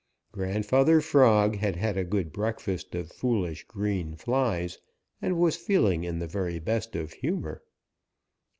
[0.31, 4.79] Grandfather Frog had had a good breakfast of foolish green flies
[5.21, 7.61] and was feeling in the very best of humor.